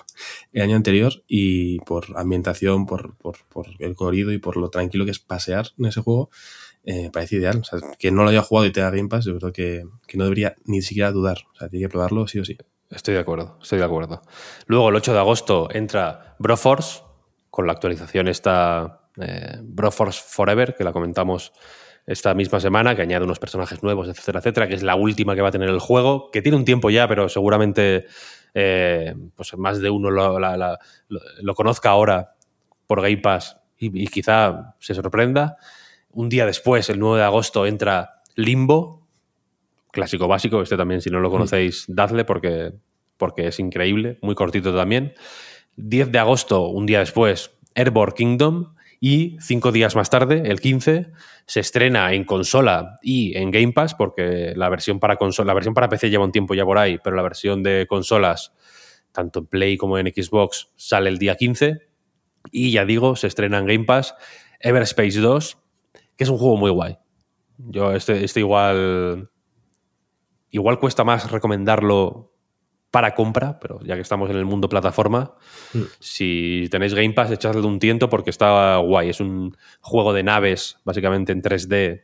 el 0.54 0.62
año 0.62 0.75
anterior, 0.75 1.24
y 1.28 1.80
por 1.80 2.06
ambientación, 2.16 2.86
por, 2.86 3.16
por, 3.18 3.38
por 3.50 3.68
el 3.80 3.96
colorido 3.96 4.32
y 4.32 4.38
por 4.38 4.56
lo 4.56 4.70
tranquilo 4.70 5.06
que 5.06 5.12
es 5.12 5.20
pasear 5.20 5.70
en 5.80 5.86
ese 5.86 6.01
juego, 6.01 6.30
eh, 6.84 7.10
parece 7.12 7.38
ideal. 7.38 7.60
O 7.60 7.63
sea, 7.63 7.80
que 7.98 8.12
no 8.12 8.24
lo 8.24 8.30
haya 8.30 8.42
jugado 8.42 8.68
y 8.68 8.72
tenga 8.72 8.92
Game 8.92 9.10
Pass, 9.10 9.25
yo 9.25 9.38
creo 9.38 9.51
que, 9.51 9.84
no 10.16 10.24
debería 10.24 10.56
ni 10.66 10.82
siquiera 10.82 11.12
dudar. 11.12 11.38
O 11.54 11.58
sea, 11.58 11.70
tiene 11.70 11.86
que 11.86 11.89
probarlo 11.89 12.28
sí 12.28 12.39
o 12.39 12.46
sí. 12.46 12.58
Estoy 12.89 13.13
de 13.13 13.19
acuerdo, 13.19 13.58
estoy 13.62 13.77
de 13.77 13.86
acuerdo. 13.86 14.22
Luego, 14.65 14.89
el 14.89 14.96
8 14.96 15.13
de 15.13 15.19
agosto, 15.19 15.69
entra 15.72 16.36
Broforce, 16.39 17.03
con 17.51 17.67
la 17.67 17.74
actualización 17.74 18.27
esta 18.27 19.01
eh, 19.17 19.60
Broforce 19.62 20.22
Forever, 20.25 20.75
que 20.75 20.84
la 20.84 20.91
comentamos 20.91 21.53
esta 22.08 22.34
misma 22.34 22.60
semana, 22.60 22.96
que 22.96 23.03
añade 23.03 23.25
unos 23.25 23.38
personajes 23.38 23.84
nuevos, 23.84 24.08
etcétera, 24.08 24.39
etcétera, 24.39 24.67
que 24.67 24.74
es 24.74 24.81
la 24.81 24.96
última 24.96 25.36
que 25.36 25.41
va 25.41 25.50
a 25.50 25.51
tener 25.51 25.69
el 25.69 25.79
juego, 25.79 26.31
que 26.31 26.41
tiene 26.41 26.58
un 26.58 26.65
tiempo 26.65 26.89
ya, 26.89 27.08
pero 27.08 27.29
seguramente 27.29 28.08
eh, 28.55 29.13
pues 29.36 29.55
más 29.55 29.79
de 29.79 29.91
uno 29.91 30.10
lo, 30.10 31.55
conozca 31.55 31.91
ahora 31.91 32.34
por 32.88 33.01
Game 33.01 33.17
Pass 33.17 33.58
y, 33.77 34.03
y 34.03 34.08
quizá 34.08 34.75
se 34.79 34.96
sorprenda. 34.96 35.58
Un 36.12 36.29
día 36.29 36.48
después, 36.48 36.89
el 36.89 36.98
9 36.98 37.19
de 37.19 37.25
agosto, 37.25 37.67
entra 37.67 38.24
Limbo, 38.36 38.99
clásico 39.91 40.27
básico. 40.27 40.62
Este 40.62 40.77
también, 40.77 41.01
si 41.01 41.10
no 41.10 41.19
lo 41.19 41.29
conocéis, 41.29 41.86
dadle 41.88 42.25
porque, 42.25 42.74
porque 43.17 43.48
es 43.48 43.60
increíble, 43.60 44.17
muy 44.22 44.36
cortito 44.36 44.75
también. 44.75 45.13
10 45.77 46.12
de 46.12 46.19
agosto, 46.19 46.67
un 46.67 46.86
día 46.86 47.00
después, 47.00 47.51
Airborne 47.75 48.13
Kingdom. 48.15 48.74
Y 49.01 49.38
cinco 49.39 49.72
días 49.72 49.96
más 49.96 50.10
tarde, 50.10 50.43
el 50.43 50.60
15, 50.60 51.12
se 51.46 51.60
estrena 51.62 52.12
en 52.12 52.25
consola 52.25 52.98
y 53.01 53.38
en 53.38 53.50
Game 53.50 53.72
Pass, 53.72 53.96
porque 53.96 54.51
la 54.58 54.67
versión 54.67 55.00
para 55.00 55.15
consola, 55.15 55.48
la 55.48 55.53
versión 55.53 55.74
para 55.74 55.88
PC 55.88 56.10
lleva 56.10 56.25
un 56.25 56.34
tiempo 56.34 56.53
ya 56.53 56.65
por 56.65 56.77
ahí, 56.77 57.00
pero 57.01 57.15
la 57.15 57.22
versión 57.22 57.63
de 57.63 57.88
consolas, 57.88 58.51
tanto 59.13 59.39
en 59.39 59.46
Play 59.46 59.77
como 59.77 59.98
en 59.98 60.08
Xbox, 60.08 60.74
sale 60.75 61.10
el 61.10 61.17
día 61.17 61.36
15. 61.36 61.79
Y 62.51 62.72
ya 62.72 62.84
digo, 62.84 63.15
se 63.15 63.27
estrena 63.27 63.60
en 63.60 63.67
Game 63.67 63.86
Pass 63.86 64.15
Everspace 64.60 65.19
2, 65.19 65.58
que 66.17 66.24
es 66.24 66.29
un 66.29 66.38
juego 66.38 66.58
muy 66.58 66.72
guay. 66.72 66.98
Yo 67.58 67.93
este, 67.93 68.24
este 68.24 68.41
igual 68.41 69.29
igual 70.51 70.79
cuesta 70.79 71.03
más 71.03 71.32
recomendarlo 71.32 72.34
para 72.91 73.13
compra, 73.13 73.60
pero 73.60 73.79
ya 73.84 73.96
que 73.96 74.01
estamos 74.01 74.29
en 74.29 74.36
el 74.36 74.46
mundo 74.46 74.68
plataforma, 74.68 75.36
mm. 75.74 75.82
si 76.00 76.68
tenéis 76.72 76.96
Game 76.96 77.13
Pass, 77.13 77.32
echadle 77.32 77.65
un 77.65 77.79
tiento 77.79 78.10
porque 78.10 78.32
está 78.32 78.77
guay. 78.77 79.10
Es 79.10 79.20
un 79.20 79.56
juego 79.82 80.13
de 80.13 80.24
naves, 80.24 80.79
básicamente 80.86 81.32
en 81.32 81.41
3D, 81.41 82.03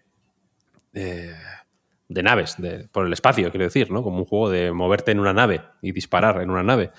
de 2.07 2.23
naves, 2.23 2.57
por 2.91 3.07
el 3.07 3.13
espacio, 3.13 3.49
quiero 3.49 3.65
decir, 3.65 3.91
¿no? 3.91 4.03
Como 4.03 4.19
un 4.19 4.25
juego 4.25 4.49
de 4.49 4.71
moverte 4.71 5.11
en 5.11 5.19
una 5.19 5.33
nave 5.33 5.61
y 5.81 5.91
disparar 5.91 6.41
en 6.41 6.49
una 6.51 6.63
nave, 6.63 6.91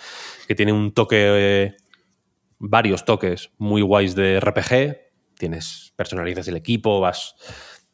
que 0.48 0.54
tiene 0.54 0.72
un 0.72 0.92
toque, 0.92 1.76
varios 2.58 3.04
toques 3.04 3.50
muy 3.58 3.82
guays 3.82 4.14
de 4.14 4.40
RPG, 4.40 4.98
tienes, 5.38 5.92
personalizas 5.96 6.48
el 6.48 6.56
equipo, 6.56 7.00
vas 7.00 7.36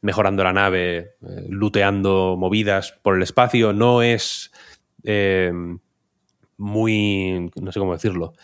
mejorando 0.03 0.45
la 0.45 0.53
nave, 0.53 0.97
eh, 0.99 1.47
looteando 1.49 2.37
movidas 2.39 2.93
por 3.03 3.17
el 3.17 3.23
espacio. 3.23 3.73
No 3.73 4.03
es 4.03 4.53
eh, 5.05 5.53
muy, 6.59 7.51
no 7.61 7.73
sé 7.73 7.81
cómo 7.81 7.95
decirlo, 7.95 8.35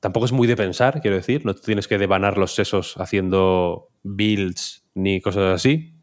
tampoco 0.00 0.26
es 0.26 0.32
muy 0.32 0.48
de 0.48 0.56
pensar, 0.56 1.00
quiero 1.00 1.16
decir, 1.16 1.44
no 1.46 1.54
tienes 1.54 1.86
que 1.86 1.98
devanar 1.98 2.38
los 2.38 2.54
sesos 2.54 2.96
haciendo 2.96 3.90
builds 4.02 4.84
ni 4.94 5.20
cosas 5.20 5.54
así. 5.54 5.94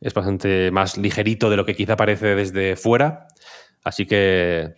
Es 0.00 0.14
bastante 0.14 0.70
más 0.72 0.98
ligerito 0.98 1.48
de 1.48 1.56
lo 1.56 1.64
que 1.64 1.76
quizá 1.76 1.96
parece 1.96 2.34
desde 2.34 2.74
fuera. 2.74 3.28
Así 3.84 4.06
que 4.06 4.74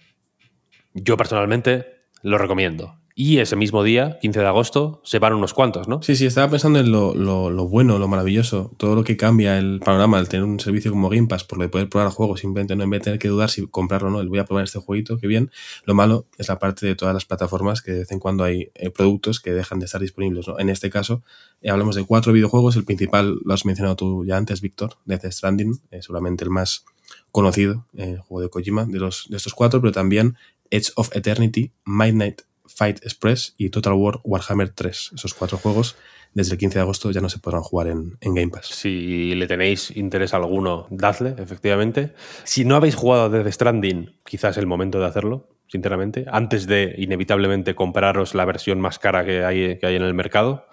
yo 0.92 1.16
personalmente 1.16 2.08
lo 2.22 2.36
recomiendo. 2.36 3.00
Y 3.16 3.38
ese 3.38 3.54
mismo 3.54 3.84
día, 3.84 4.18
15 4.20 4.40
de 4.40 4.46
agosto, 4.46 5.00
se 5.04 5.20
van 5.20 5.34
unos 5.34 5.54
cuantos, 5.54 5.86
¿no? 5.86 6.02
Sí, 6.02 6.16
sí, 6.16 6.26
estaba 6.26 6.50
pensando 6.50 6.80
en 6.80 6.90
lo, 6.90 7.68
bueno, 7.68 7.96
lo 8.00 8.08
maravilloso, 8.08 8.72
todo 8.76 8.96
lo 8.96 9.04
que 9.04 9.16
cambia 9.16 9.56
el 9.56 9.78
panorama 9.78 10.18
al 10.18 10.28
tener 10.28 10.42
un 10.42 10.58
servicio 10.58 10.90
como 10.90 11.08
Game 11.10 11.28
Pass, 11.28 11.44
por 11.44 11.58
lo 11.58 11.62
de 11.62 11.68
poder 11.68 11.88
probar 11.88 12.10
juegos, 12.10 12.40
simplemente 12.40 12.74
no 12.74 12.82
en 12.82 12.90
vez 12.90 13.02
de 13.02 13.04
tener 13.04 13.18
que 13.20 13.28
dudar 13.28 13.50
si 13.50 13.68
comprarlo 13.68 14.08
o 14.08 14.10
no, 14.10 14.20
el 14.20 14.28
voy 14.28 14.40
a 14.40 14.44
probar 14.44 14.64
este 14.64 14.80
jueguito, 14.80 15.18
qué 15.18 15.28
bien. 15.28 15.52
Lo 15.84 15.94
malo 15.94 16.26
es 16.38 16.48
la 16.48 16.58
parte 16.58 16.86
de 16.86 16.96
todas 16.96 17.14
las 17.14 17.24
plataformas 17.24 17.82
que 17.82 17.92
de 17.92 17.98
vez 18.00 18.10
en 18.10 18.18
cuando 18.18 18.42
hay 18.42 18.72
eh, 18.74 18.90
productos 18.90 19.38
que 19.38 19.52
dejan 19.52 19.78
de 19.78 19.84
estar 19.84 20.00
disponibles, 20.00 20.48
¿no? 20.48 20.58
En 20.58 20.68
este 20.68 20.90
caso, 20.90 21.22
eh, 21.62 21.70
hablamos 21.70 21.94
de 21.94 22.04
cuatro 22.04 22.32
videojuegos, 22.32 22.74
el 22.74 22.84
principal 22.84 23.38
lo 23.44 23.54
has 23.54 23.64
mencionado 23.64 23.94
tú 23.94 24.24
ya 24.24 24.36
antes, 24.36 24.60
Víctor, 24.60 24.96
Death 25.04 25.26
Stranding, 25.30 25.80
eh, 25.92 26.02
seguramente 26.02 26.42
el 26.42 26.50
más 26.50 26.84
conocido, 27.30 27.86
el 27.94 28.18
juego 28.18 28.40
de 28.40 28.48
Kojima 28.48 28.86
de, 28.86 28.98
los, 28.98 29.26
de 29.28 29.36
estos 29.36 29.54
cuatro, 29.54 29.80
pero 29.80 29.92
también 29.92 30.36
Edge 30.70 30.90
of 30.96 31.14
Eternity, 31.14 31.70
Midnight 31.84 32.42
Fight 32.66 32.98
Express 33.04 33.54
y 33.58 33.70
Total 33.70 33.94
War 33.94 34.20
Warhammer 34.24 34.70
3. 34.70 35.12
Esos 35.14 35.34
cuatro 35.34 35.58
juegos 35.58 35.96
desde 36.34 36.52
el 36.52 36.58
15 36.58 36.78
de 36.78 36.82
agosto 36.82 37.10
ya 37.12 37.20
no 37.20 37.28
se 37.28 37.38
podrán 37.38 37.62
jugar 37.62 37.86
en, 37.88 38.18
Game 38.20 38.48
Pass. 38.48 38.66
Si 38.66 39.34
le 39.34 39.46
tenéis 39.46 39.96
interés 39.96 40.34
alguno, 40.34 40.86
dadle, 40.90 41.36
efectivamente. 41.38 42.12
Si 42.42 42.64
no 42.64 42.74
habéis 42.74 42.96
jugado 42.96 43.30
desde 43.30 43.52
Stranding, 43.52 44.16
quizás 44.24 44.52
es 44.52 44.58
el 44.58 44.66
momento 44.66 44.98
de 44.98 45.06
hacerlo, 45.06 45.48
sinceramente, 45.68 46.26
antes 46.30 46.66
de 46.66 46.94
inevitablemente 46.98 47.74
compraros 47.74 48.34
la 48.34 48.44
versión 48.44 48.80
más 48.80 48.98
cara 48.98 49.24
que 49.24 49.44
hay, 49.44 49.78
que 49.78 49.86
hay 49.86 49.96
en 49.96 50.02
el 50.02 50.14
mercado, 50.14 50.66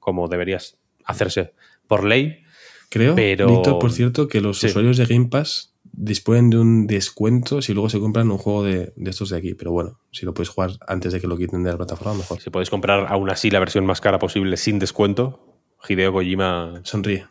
como 0.00 0.28
deberías 0.28 0.78
hacerse 1.04 1.54
por 1.86 2.04
ley. 2.04 2.42
Creo, 2.90 3.14
Víctor, 3.14 3.78
por 3.78 3.92
cierto, 3.92 4.28
que 4.28 4.40
los 4.40 4.62
usuarios 4.62 4.96
de 4.96 5.06
Game 5.06 5.26
Pass 5.26 5.73
disponen 5.96 6.50
de 6.50 6.58
un 6.58 6.86
descuento 6.86 7.62
si 7.62 7.72
luego 7.72 7.88
se 7.88 8.00
compran 8.00 8.30
un 8.30 8.38
juego 8.38 8.64
de, 8.64 8.92
estos 9.04 9.30
de 9.30 9.38
aquí. 9.38 9.54
Pero 9.54 9.72
bueno, 9.72 10.00
si 10.10 10.26
lo 10.26 10.34
podéis 10.34 10.50
jugar 10.50 10.70
antes 10.86 11.12
de 11.12 11.20
que 11.20 11.26
lo 11.26 11.36
quiten 11.36 11.62
de 11.62 11.70
la 11.70 11.76
plataforma, 11.76 12.14
mejor. 12.14 12.40
Si 12.40 12.50
podéis 12.50 12.70
comprar 12.70 13.06
aún 13.08 13.30
así 13.30 13.50
la 13.50 13.60
versión 13.60 13.86
más 13.86 14.00
cara 14.00 14.18
posible 14.18 14.56
sin 14.56 14.78
descuento, 14.78 15.54
Hideo 15.88 16.12
Kojima 16.12 16.80
sonríe. 16.84 17.26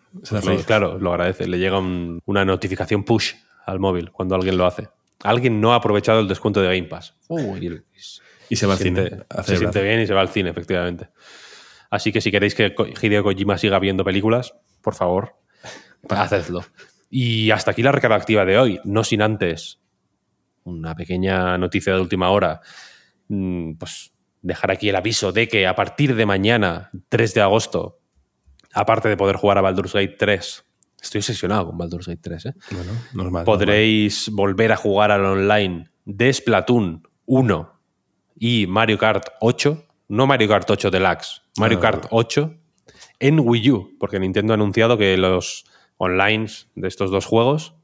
claro, 0.66 0.98
lo 1.00 1.12
agradece. 1.12 1.48
Le 1.48 1.60
llega 1.60 1.80
una 1.80 2.46
notificación 2.46 3.04
push 3.04 3.34
al 3.66 3.80
móvil 3.80 4.12
cuando 4.12 4.36
alguien 4.36 4.58
lo 4.58 4.66
hace. 4.66 4.90
Alguien 5.24 5.62
no 5.62 5.74
ha 5.74 5.78
aprovechado 5.78 6.20
el 6.20 6.28
descuento 6.28 6.62
de 6.62 6.68
Game 6.68 6.90
Pass. 6.90 7.16
y, 8.50 8.56
se 8.56 8.68
va 8.68 8.74
al 8.74 8.80
cine. 8.80 9.10
Se 9.44 9.58
siente 9.58 9.82
bien 9.82 10.02
y 10.02 10.08
se 10.08 10.14
va 10.14 10.22
al 10.22 10.30
cine, 10.30 10.50
efectivamente. 10.50 11.10
Así 11.90 12.12
que 12.12 12.22
si 12.22 12.32
queréis 12.32 12.56
que 12.56 12.76
Hideo 13.02 13.24
Kojima 13.24 13.58
siga 13.58 13.80
viendo 13.80 14.04
películas, 14.04 14.54
por 14.82 14.96
favor, 14.96 15.36
hacedlo. 16.10 16.64
Y 17.16 17.52
hasta 17.52 17.70
aquí 17.70 17.84
la 17.84 17.92
recarga 17.92 18.16
activa 18.16 18.44
de 18.44 18.58
hoy, 18.58 18.80
no 18.86 19.04
sin 19.04 19.22
antes 19.22 19.80
una 20.64 20.96
pequeña 20.96 21.60
noticia 21.60 21.94
de 21.94 22.02
última 22.02 22.32
hora, 22.32 22.62
mm, 23.28 23.74
pues 23.74 24.16
dejar 24.42 24.72
aquí 24.72 24.90
el 24.90 24.96
aviso 24.96 25.32
de 25.32 25.48
que 25.48 25.68
a 25.68 25.76
partir 25.76 26.16
de 26.16 26.26
mañana, 26.26 26.90
3 27.10 27.36
de 27.36 27.42
agosto, 27.42 28.00
aparte 28.74 29.10
de 29.10 29.18
poder 29.18 29.36
jugar 29.36 29.60
a 29.60 29.62
Baldur's 29.62 29.94
Gate 29.94 30.16
3, 30.18 30.66
estoy 31.04 31.20
obsesionado 31.20 31.68
con 31.68 31.78
Baldur's 31.78 32.08
Gate 32.08 32.20
3, 32.20 32.46
¿eh? 32.48 32.54
bueno, 32.72 32.92
normal, 33.14 33.46
podréis 33.46 34.30
volver 34.32 34.72
a 34.72 34.76
jugar 34.76 35.12
al 35.12 35.24
online 35.24 35.92
de 36.06 36.34
Splatoon 36.34 37.08
1 37.28 37.80
y 38.40 38.66
Mario 38.66 38.98
Kart 38.98 39.28
8, 39.40 39.86
no 40.08 40.26
Mario 40.26 40.48
Kart 40.48 40.68
8 40.68 40.90
Deluxe, 40.90 41.44
Mario 41.60 41.78
ah. 41.78 41.82
Kart 41.82 42.06
8 42.10 42.56
en 43.20 43.40
Wii 43.40 43.70
U, 43.70 43.98
porque 44.00 44.20
Nintendo 44.20 44.54
ha 44.54 44.56
anunciado 44.56 44.98
que 44.98 45.16
los 45.16 45.66
online 46.04 46.48
de 46.76 46.88
estos 46.88 47.12
dos 47.12 47.26
juegos 47.26 47.76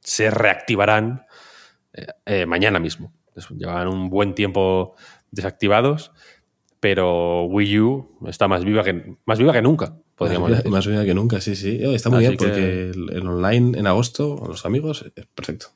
se 0.00 0.30
reactivarán 0.30 1.26
eh, 1.92 2.06
eh, 2.26 2.46
mañana 2.46 2.78
mismo. 2.78 3.12
Llevan 3.56 3.88
un 3.88 4.10
buen 4.10 4.34
tiempo 4.34 4.94
desactivados, 5.30 6.12
pero 6.80 7.44
Wii 7.44 7.80
U 7.80 8.18
está 8.26 8.48
más 8.48 8.64
viva 8.64 8.82
que, 8.82 9.16
más 9.24 9.38
viva 9.38 9.52
que 9.52 9.62
nunca, 9.62 9.96
podríamos 10.16 10.50
más 10.50 10.58
decir. 10.58 10.72
Más 10.72 10.86
viva 10.86 11.04
que 11.04 11.14
nunca, 11.14 11.40
sí, 11.40 11.54
sí. 11.54 11.78
Está 11.82 12.10
muy 12.10 12.20
bien 12.20 12.36
porque 12.36 12.90
el, 12.90 13.26
online 13.26 13.78
en 13.78 13.86
agosto, 13.86 14.36
con 14.36 14.48
los 14.48 14.66
amigos, 14.66 15.04
es 15.14 15.26
perfecto. 15.26 15.68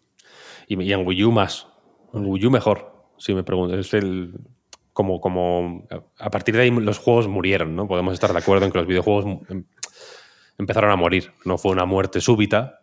Y, 0.67 0.93
en 0.93 1.07
Wii 1.07 1.25
U 1.25 1.33
más. 1.33 1.69
En 2.15 2.27
Wii 2.27 2.47
U 2.47 2.51
mejor, 2.51 2.93
si 3.19 3.35
me 3.35 3.45
preguntas. 3.45 3.79
Es 3.79 3.95
el, 3.95 4.35
como, 4.93 5.21
como 5.21 5.87
a 6.19 6.31
partir 6.31 6.57
de 6.57 6.63
ahí 6.63 6.71
los 6.71 6.99
juegos 6.99 7.29
murieron, 7.29 7.77
¿no? 7.77 7.87
Podemos 7.87 8.15
estar 8.15 8.33
de 8.33 8.39
acuerdo 8.39 8.67
en 8.67 8.73
que 8.73 8.79
los 8.79 8.87
videojuegos 8.87 9.25
empezaron 10.59 10.91
a 10.91 10.97
morir. 10.97 11.33
No 11.45 11.59
fue 11.59 11.73
una 11.73 11.85
muerte 11.85 12.21
súbita, 12.21 12.81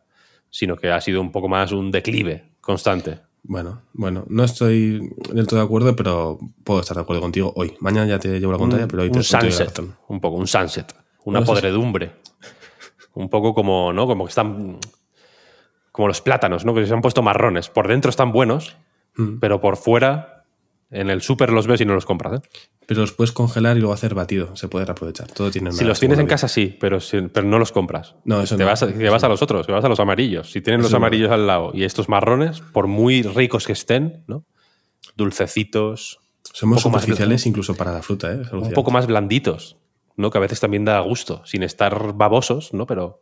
sino 0.50 0.76
que 0.76 0.92
ha 0.92 1.02
sido 1.02 1.22
un 1.22 1.32
poco 1.32 1.48
más 1.48 1.72
un 1.72 1.92
declive 1.92 2.51
constante. 2.62 3.20
Bueno, 3.44 3.84
bueno, 3.94 4.25
no 4.27 4.44
estoy 4.44 5.10
del 5.32 5.48
todo 5.48 5.60
de 5.60 5.66
acuerdo, 5.66 5.96
pero 5.96 6.40
puedo 6.64 6.82
estar 6.82 6.96
de 6.96 7.01
acuerdo 7.01 7.22
contigo 7.22 7.53
hoy. 7.55 7.75
Mañana 7.79 8.08
ya 8.08 8.20
te 8.20 8.40
llevo 8.40 8.51
la 8.51 8.58
contraria, 8.58 8.88
pero 8.88 9.03
hoy 9.03 9.10
un 9.10 9.24
sunset, 9.24 9.79
un 10.08 10.20
poco, 10.20 10.36
un 10.36 10.48
sunset, 10.48 10.94
una 11.24 11.42
podredumbre. 11.44 12.12
un 13.14 13.29
poco 13.29 13.53
como, 13.53 13.94
¿no? 13.94 14.08
Como 14.08 14.25
que 14.25 14.29
están 14.29 14.79
como 15.92 16.08
los 16.08 16.22
plátanos, 16.22 16.66
¿no? 16.66 16.74
Que 16.74 16.86
se 16.86 16.94
han 16.94 17.01
puesto 17.01 17.22
marrones. 17.22 17.70
Por 17.70 17.88
dentro 17.88 18.10
están 18.10 18.32
buenos, 18.32 18.77
mm. 19.16 19.40
pero 19.40 19.60
por 19.62 19.77
fuera 19.77 20.39
en 20.92 21.10
el 21.10 21.22
súper 21.22 21.52
los 21.52 21.68
ves 21.68 21.82
y 21.82 21.86
no 21.86 21.94
los 21.94 22.06
compras. 22.06 22.40
¿eh? 22.40 22.50
Pero 22.86 23.02
los 23.02 23.14
puedes 23.14 23.32
congelar 23.32 23.78
y 23.78 23.80
luego 23.80 23.94
hacer 23.94 24.16
batido. 24.16 24.56
Se 24.56 24.68
puede 24.68 24.86
reaprovechar. 24.86 25.28
Todo 25.28 25.52
tiene 25.52 25.72
Si 25.72 25.84
los 25.84 26.00
tienes 26.00 26.18
en 26.20 26.25
casa, 26.25 26.48
sí, 26.48 26.75
pero, 26.80 26.98
pero 27.32 27.48
no 27.48 27.60
los 27.60 27.72
compras. 27.72 28.16
No, 28.25 28.42
eso 28.42 28.58
te 28.58 28.64
no. 28.64 28.70
Vas, 28.70 28.80
te 28.80 29.10
vas 29.10 29.24
a 29.24 29.30
los 29.30 29.42
otros, 29.42 29.68
te 29.68 29.72
vas 29.72 29.86
a 29.86 29.90
los 29.90 30.00
amarillos. 30.00 30.52
Si 30.52 30.62
tienen 30.62 30.82
los 30.82 30.94
amarillos 30.94 31.32
al 31.32 31.46
lado 31.46 31.72
y 31.74 31.84
estos 31.84 32.10
marrones, 32.10 32.62
por 32.62 32.88
muy 32.88 33.22
ricos 33.22 33.68
que 33.68 33.74
estén, 33.74 34.24
¿no? 34.28 34.46
Dulcecitos. 35.16 36.20
Somos 36.42 36.82
superficiales 36.82 37.46
incluso 37.46 37.75
para 37.75 37.94
la 37.94 38.02
fruta, 38.02 38.32
¿eh? 38.32 38.42
Un 38.52 38.72
poco 38.72 38.90
más 38.90 39.06
blanditos, 39.06 39.78
¿no? 40.16 40.32
Que 40.32 40.40
a 40.40 40.42
veces 40.42 40.60
también 40.60 40.86
da 40.86 41.00
gusto, 41.02 41.44
sin 41.46 41.62
estar 41.62 42.14
babosos, 42.14 42.74
¿no? 42.74 42.88
Pero 42.88 43.22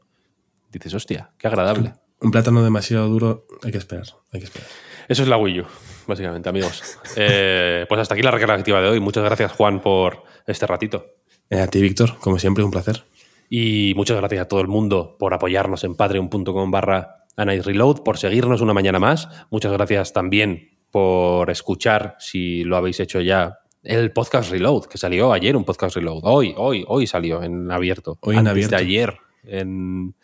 dices, 0.72 0.94
hostia, 0.94 1.32
qué 1.38 1.48
agradable. 1.48 1.96
Un 2.22 2.32
plátano 2.32 2.64
demasiado 2.64 3.10
duro, 3.10 3.46
hay 3.64 3.72
que 3.72 3.78
esperar, 3.78 4.06
hay 4.32 4.40
que 4.40 4.46
esperar. 4.46 4.70
Eso 5.10 5.24
es 5.24 5.30
la 5.30 5.38
Wii 5.38 5.62
U 5.62 5.66
básicamente, 6.08 6.50
amigos. 6.50 7.00
Eh, 7.16 7.86
pues 7.88 8.02
hasta 8.02 8.14
aquí 8.14 8.24
la 8.24 8.32
recarga 8.32 8.56
activa 8.56 8.82
de 8.82 8.90
hoy. 8.90 9.00
Muchas 9.00 9.24
gracias, 9.24 9.52
Juan, 9.52 9.82
por 9.82 10.24
este 10.46 10.66
ratito. 10.68 11.06
Eh, 11.50 11.60
a 11.60 11.68
ti, 11.68 11.82
Víctor, 11.82 12.18
como 12.20 12.40
siempre, 12.40 12.64
un 12.64 12.72
placer. 12.72 13.04
Y 13.50 13.94
muchas 13.96 14.18
gracias 14.18 14.42
a 14.42 14.48
todo 14.48 14.62
el 14.62 14.68
mundo 14.68 15.16
por 15.18 15.34
apoyarnos 15.34 15.84
en 15.84 15.96
patreon.com 15.96 16.72
barra 16.72 17.26
Reload, 17.38 18.04
por 18.04 18.18
seguirnos 18.18 18.62
una 18.62 18.74
mañana 18.74 19.00
más. 19.00 19.30
Muchas 19.50 19.72
gracias 19.72 20.12
también 20.12 20.72
por 20.92 21.50
escuchar, 21.50 22.16
si 22.20 22.64
lo 22.64 22.78
habéis 22.78 23.00
hecho 23.00 23.22
ya, 23.22 23.60
el 23.84 24.12
podcast 24.12 24.52
Reload, 24.52 24.86
que 24.86 24.98
salió 24.98 25.32
ayer, 25.32 25.56
un 25.56 25.64
podcast 25.64 25.96
Reload. 25.96 26.22
Hoy, 26.24 26.54
hoy, 26.58 26.84
hoy 26.88 27.08
salió 27.08 27.44
en 27.44 27.72
abierto. 27.72 28.18
Hoy 28.22 28.38
en 28.38 28.48
abierto. 28.48 28.76
de 28.76 28.82
ayer 28.82 29.18
en, 29.44 30.16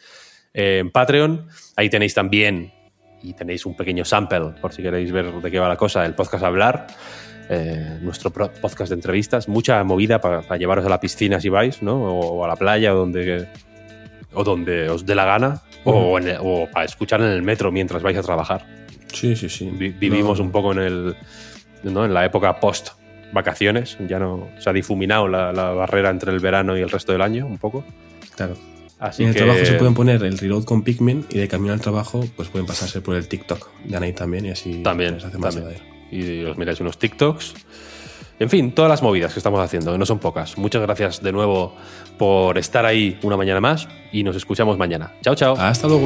en 0.53 0.91
Patreon. 0.91 1.47
Ahí 1.75 1.89
tenéis 1.89 2.13
también 2.13 2.73
y 3.23 3.33
tenéis 3.33 3.65
un 3.65 3.75
pequeño 3.75 4.05
sample 4.05 4.53
por 4.61 4.73
si 4.73 4.83
queréis 4.83 5.11
ver 5.11 5.31
de 5.31 5.49
qué 5.51 5.59
va 5.59 5.67
la 5.67 5.77
cosa, 5.77 6.05
el 6.05 6.13
podcast 6.13 6.43
Hablar, 6.43 6.87
eh, 7.49 7.97
nuestro 8.01 8.31
podcast 8.31 8.89
de 8.89 8.95
entrevistas, 8.95 9.47
mucha 9.47 9.83
movida 9.83 10.19
para, 10.21 10.57
llevaros 10.57 10.85
a 10.85 10.89
la 10.89 10.99
piscina 10.99 11.39
si 11.39 11.49
vais, 11.49 11.81
¿no? 11.81 12.03
O, 12.03 12.43
a 12.43 12.47
la 12.47 12.55
playa 12.55 12.93
o 12.93 12.97
donde, 12.97 13.47
o 14.33 14.43
donde 14.43 14.89
os 14.89 15.05
dé 15.05 15.15
la 15.15 15.25
gana, 15.25 15.61
o, 15.85 16.67
para 16.71 16.85
escuchar 16.85 17.21
en 17.21 17.27
el 17.27 17.41
metro 17.41 17.71
mientras 17.71 18.03
vais 18.03 18.17
a 18.17 18.21
trabajar. 18.21 18.65
Sí, 19.13 19.35
sí, 19.35 19.49
sí. 19.49 19.69
vivimos 19.69 20.39
un 20.39 20.51
poco 20.51 20.73
en, 20.73 20.79
el, 20.79 21.15
¿no? 21.83 22.05
en 22.05 22.13
la 22.13 22.25
época 22.25 22.59
post 22.59 22.89
vacaciones, 23.31 23.97
ya 24.07 24.19
no 24.19 24.49
se 24.59 24.69
ha 24.69 24.73
difuminado 24.73 25.27
la, 25.27 25.51
la 25.51 25.71
barrera 25.71 26.09
entre 26.09 26.31
el 26.31 26.39
verano 26.39 26.77
y 26.77 26.81
el 26.81 26.89
resto 26.89 27.11
del 27.13 27.21
año 27.21 27.47
un 27.47 27.57
poco. 27.57 27.83
Claro 28.35 28.55
en 29.17 29.29
el 29.29 29.35
trabajo 29.35 29.65
se 29.65 29.73
pueden 29.73 29.93
poner 29.93 30.23
el 30.23 30.37
reload 30.37 30.63
con 30.63 30.81
Pikmin 30.81 31.25
y 31.29 31.37
de 31.37 31.47
camino 31.47 31.73
al 31.73 31.81
trabajo 31.81 32.25
pues 32.35 32.49
pueden 32.49 32.65
pasarse 32.65 33.01
por 33.01 33.15
el 33.15 33.27
TikTok 33.27 33.69
de 33.83 33.97
Anay 33.97 34.13
también 34.13 34.45
y 34.45 34.49
así 34.51 34.81
también, 34.83 35.15
hace 35.15 35.37
más 35.37 35.57
Y 36.11 36.43
os 36.43 36.57
miráis 36.57 36.79
unos 36.79 36.97
TikToks. 36.97 37.53
En 38.39 38.49
fin, 38.49 38.73
todas 38.73 38.89
las 38.89 39.03
movidas 39.03 39.33
que 39.33 39.39
estamos 39.39 39.59
haciendo, 39.59 39.91
que 39.91 39.97
no 39.97 40.05
son 40.05 40.19
pocas. 40.19 40.57
Muchas 40.57 40.81
gracias 40.81 41.21
de 41.21 41.31
nuevo 41.31 41.75
por 42.17 42.57
estar 42.57 42.85
ahí 42.85 43.17
una 43.23 43.37
mañana 43.37 43.61
más 43.61 43.87
y 44.11 44.23
nos 44.23 44.35
escuchamos 44.35 44.77
mañana. 44.77 45.13
Chao, 45.21 45.35
chao. 45.35 45.55
Hasta 45.57 45.87
luego. 45.87 46.05